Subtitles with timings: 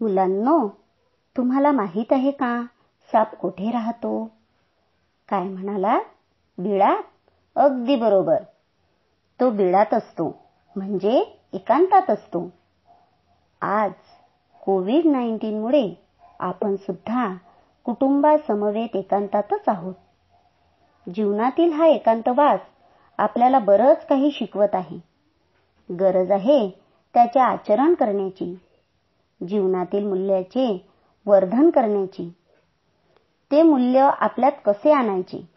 [0.00, 0.68] मुलांनो
[1.36, 2.62] तुम्हाला माहीत आहे का?
[3.12, 4.30] साप कोठे राहतो?
[5.28, 5.98] काय म्हणाला?
[6.58, 7.02] बिळात?
[7.56, 8.36] अगदी बरोबर.
[9.40, 10.40] तो बिळात असतो
[10.76, 12.50] म्हणजे एकांतात असतो.
[13.60, 13.92] आज
[14.62, 16.02] कोविड नाईन्टीन मुळे
[16.38, 17.34] आपण सुद्धा
[17.84, 19.94] कुटुंबासमवेत एकांतातच आहोत.
[21.14, 22.60] जीवनातील हा एकांतवास
[23.18, 24.98] आपल्याला बरंच काही शिकवत आहे.
[25.90, 26.70] गरज आहे
[27.14, 28.58] त्याचे आचरण करण्याची.
[29.48, 30.86] जीवनातील मूल्याचे
[31.26, 32.32] वर्धन करण्याची.
[33.52, 35.48] ते मूल्य आपल्यात कसे आणायचे?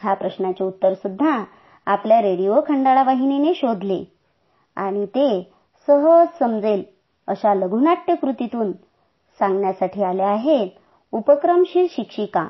[0.00, 1.44] ह्या प्रश्नाचे उत्तर सुद्धा
[1.86, 4.04] आपल्या रेडिओ खंडाळा वाहिनीने शोधले.
[4.76, 5.52] आणि ते
[5.88, 6.82] सहज समजेल
[7.26, 8.72] अशा लघुनाट्य कृतीतून
[9.38, 10.68] सांगण्यासाठी आल्या आहेत
[11.12, 12.48] उपक्रमशील शिक्षिका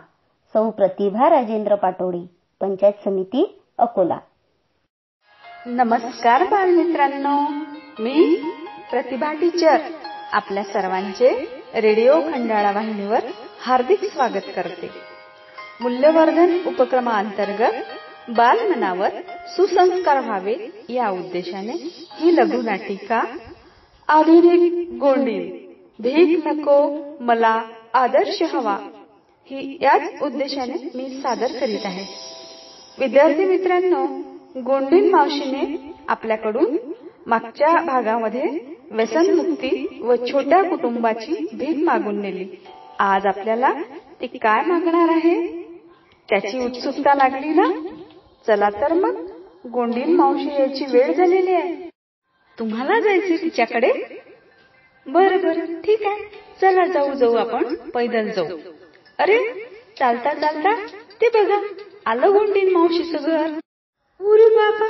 [0.55, 2.27] सौ प्रतिभा राजेंद्र पाटोडे
[2.60, 4.19] पंचायत समिती अकोला.
[5.66, 7.38] नमस्कार बालमित्रांनो
[8.02, 8.36] मी
[8.91, 9.78] प्रतिभा टीचर.
[10.34, 11.28] आपल्या सर्वांचे
[11.74, 13.24] रेडिओ खंडाळा वाहिनीवर
[13.60, 14.91] हार्दिक स्वागत करते.
[15.80, 19.08] मूल्यवर्धन उपक्रमाअंतर्गत बालमनावर
[19.56, 20.54] सुसंस्कार व्हावे
[20.88, 21.72] या उद्देशाने
[22.20, 23.22] ही लघुनाटिका
[24.08, 25.38] आधुनिक गोंडी
[25.98, 26.78] भीक नको
[27.20, 27.60] मला
[27.94, 28.76] आदर्श हवा
[29.50, 32.04] ही याच उद्देशाने मी सादर करीत आहे.
[32.98, 34.04] विद्यार्थी मित्रांनो
[34.60, 36.76] गोंडीन मावशीने आपल्याकडून
[37.27, 38.42] मागच्या भागामध्ये
[38.91, 42.47] व्यसनमुक्ती व छोट्या कुटुंबाची भीक मागून नेली.
[42.98, 43.72] आज आपल्याला
[44.20, 45.34] ती काय मागणार आहे?
[46.28, 47.69] त्याची उत्सुकता लागली ना?
[48.47, 49.25] चला तर मग
[49.72, 51.89] गोंडीन मावशी यायची वेळ झालेली आहे.
[52.58, 53.92] तुम्हाला जायचे तिच्याकडे?
[55.06, 56.25] बर बर ठीक आहे.
[56.61, 58.59] चला जाऊ जाऊ आपण पैदल जाऊ.
[59.19, 59.38] अरे
[59.98, 60.75] चालता चालता
[61.20, 61.61] ते बघा
[62.11, 63.42] आलं गोंडीन मावशीचं घर
[64.20, 64.86] अरे बाबा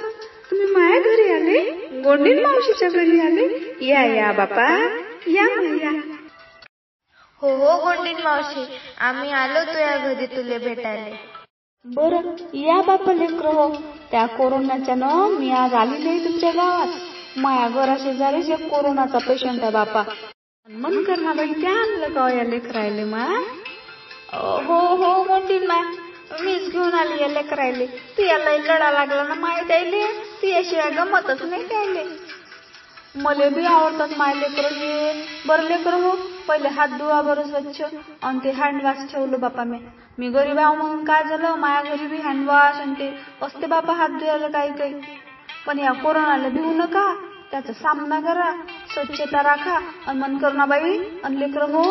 [0.51, 1.71] तुम्ही माया घरी आले?
[2.03, 3.75] गोंडीन मावशीच्या घरी आले?
[3.87, 4.85] या या बापा.
[5.27, 5.45] या
[5.85, 5.91] या.
[7.41, 8.65] हो हो गोंडीन मावशी.
[9.01, 11.17] आम्ही आलो तुझ्या घरी तुले भेटायला.
[11.85, 12.13] बर
[12.55, 13.75] या बापा लेकर हो.
[14.11, 15.03] त्या कोरोनाच्या न
[15.39, 16.89] मी आज आली नाही तुमच्या गावात.
[17.37, 20.03] माया घरा शेजारीच एक कोरोनाचा पेशंट आहे बापा.
[20.69, 23.25] मन करणार बाई त्या आपलं गाव या लेकरायले मा?
[24.33, 25.95] हो हो गोंडीन मा.
[26.33, 27.87] मीच घेऊन आली या लेकरायले.
[27.87, 30.07] तू याला लढा लागला ना माय द्यायले
[30.43, 32.05] ती याशिवाय गमतच नाही द्यायले
[33.15, 35.13] मले बी आवडतात माय लेकर हे.
[35.47, 36.15] बरं लेकर हो.
[36.49, 37.83] पहिले हात धुवा बरं स्वच्छ.
[38.23, 39.79] आणि ते हँडवॉश ठेवलं बापा मी.
[40.19, 41.55] मी गरीब आहो म्हणून काय झालं?
[41.55, 44.93] माया घरी बी हँडवॉश आणि ते असते बापा हात धुवायला काही काही.
[45.67, 47.13] पण या कोरोनाला भिवू नका.
[47.51, 48.51] त्याचा सामना करा.
[48.95, 49.79] स्वच्छता राखा.
[50.07, 51.85] आणि मन करू बाई आणि लेकर हो.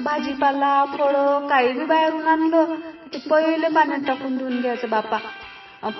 [0.00, 2.74] भाजीपाला फळं काही बी बाहेरून आणलं.
[3.12, 5.18] ते पहिले पाण्यात टाकून धुवून घ्यायचं बापा.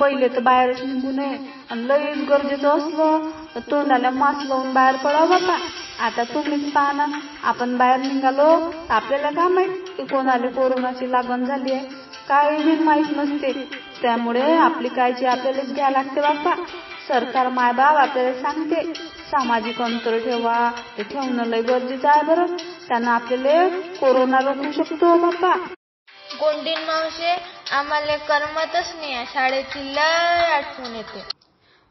[0.00, 1.36] पहिले तर बाहेरच निघू नये.
[1.70, 5.56] आणि लईच गरजेचं असलं तर तोंडाला मास्क लावून बाहेर पडावं बापा.
[6.06, 7.06] आता तुम्हीच पाहा ना
[7.42, 8.48] आपण बाहेर निघालो
[8.90, 11.84] आपल्याला काय माहीत की कोणाला कोरोनाची लागण झाली आहे?
[12.28, 13.52] काही बी माहीत नसते.
[14.02, 16.54] त्यामुळे आपली काळजी आपल्यालाच घ्यायला लागते बापा.
[17.08, 18.82] सरकार मायबाप आपल्याला सांगते
[19.30, 22.56] सामाजिक अंतर ठेवा ते ठेवणं लय गरजेचं आहे बरं.
[22.88, 23.68] त्यांना आपल्याला
[24.00, 25.54] कोरोना रोखू शकतो बाप्पा
[26.40, 27.34] कोंडीन मावशे
[27.72, 29.24] आम्हाला करमतच नाही.
[29.34, 31.22] शाळेची लय आठवण येते.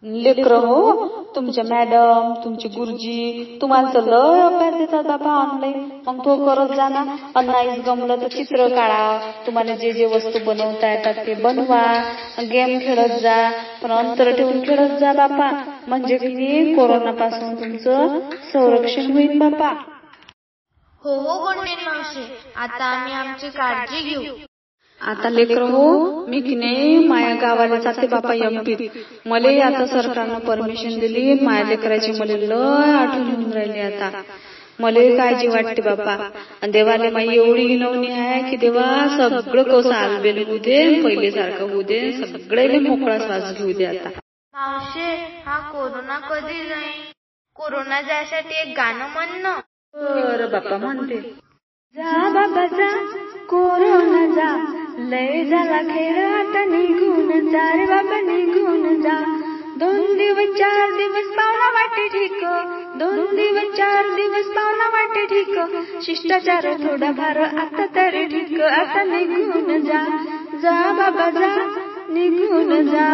[0.04, 1.06] लेकर हो
[1.36, 7.04] तुमच्या मॅडम तुमची गुरुजी तुम्हाला लय अभ्यास देतात बाबा ऑनलाईन मग तो करत जा ना
[7.42, 9.18] नाहीच गमलं तर चित्र काढा.
[9.48, 11.84] तुम्हाला जे जे वस्तू बनवता येतात ते बनवा.
[12.42, 13.50] गेम खेळत जा.
[13.84, 15.52] पण अंतर ठेवून खेळत जा बापा.
[15.88, 16.18] म्हणजे
[16.76, 18.20] कोरोना पासून तुमचं
[18.54, 19.74] संरक्षण होईल बापा.
[21.04, 22.24] हो हो गोंडीन मावशी
[22.64, 24.34] आता आम्ही आमची काळजी घेऊ.
[25.02, 25.84] आता लेकर हो
[26.30, 28.82] मी की नाही माया गावाला जाते बापा एमपीत
[29.28, 34.22] मले आता सरकारनं परमिशन दिली माया लेकराची मले लय आठवण येऊन राहिली आता.
[34.80, 36.18] मले काळजी वाटते बापा.
[36.68, 38.86] देवाले माई एवढी विनवणी आहे की देवा
[39.18, 44.10] सगळं कसं आलबेल होऊ दे पहिले सारखं होऊ दे सगळे मोकळा श्वास घेऊ दे आता.
[44.54, 45.10] मावशे
[45.46, 47.02] हा कोरोना कधी जाईल
[47.56, 49.46] कोरोना जायसाठी एक गाणं म्हण
[49.94, 51.16] ना बर बापा म्हणते
[51.98, 52.90] जा बाबा जा
[53.50, 54.50] कोरोना जा.
[55.10, 59.18] लय झाला खेळ आता निघून जा रे बाबा निघून जा.
[59.80, 62.44] दोन दिवस चार दिवस पावला वाटे ठीक.
[63.00, 65.56] दोन दिवस चार दिवस पावला वाटे ठीक.
[66.06, 68.62] शिष्टाचार थोडा भार आता तरी ठीक.
[68.62, 70.06] आता निघून जा.
[70.64, 71.56] जा बाबा जा.
[72.10, 73.08] निघून जा.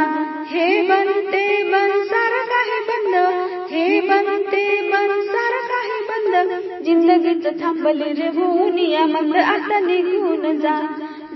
[0.50, 3.16] हे बनते बन सारं काही बंद.
[3.72, 4.35] हे बन
[6.86, 8.76] जिंदगीच थांबले रे होऊन
[9.12, 10.82] मग आता निघून जा.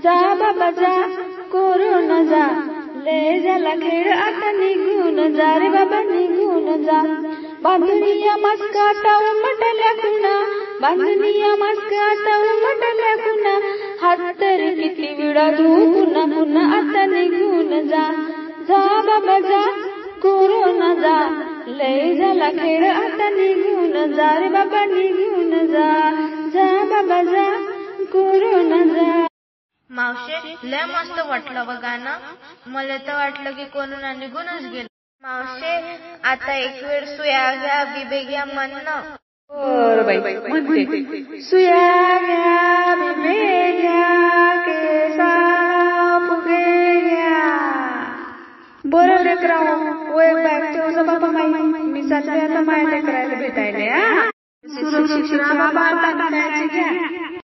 [0.04, 1.02] जा बाबा जा.
[1.52, 2.46] कोरोना जा.
[2.96, 7.02] ले झाला खेळ आता निघून जा रे बाबा निघून जा.
[7.62, 10.44] बांधून या मस्का टाळून म्हटल्या खुणा.
[10.80, 13.58] बांधनिया मास्क आता उमटल्या कुणा
[14.02, 18.12] हात तर किती विडा धू पुन्हा पुन्हा आता निघून जा.
[18.68, 19.66] जा बाबा जा.
[20.22, 21.42] कोरोना जा.
[21.70, 26.10] लय झाला खेळ आता निघून जा रे बाबा निघून जा.
[26.54, 27.44] जा बाबा जा
[28.12, 29.26] कोरोना जा.
[29.90, 32.18] मावशे लय मस्त वाटलं बघ गाणं.
[32.66, 34.86] मला तर वाटलं की कोरोना निघूनच गेलं.
[35.22, 39.00] मावशे आता एक वेळ सुया घ्या बिबे घ्या म्हणणं.
[41.40, 44.10] सुया घ्या बिबे घ्या
[48.90, 51.52] बरं लेकराव ओय बॅग ठेवजा बाबा माई
[51.86, 54.28] मी चालले आता माया लेकरायला भेटायला
[54.64, 57.19] सुरक्षित बाबा आता घ्या.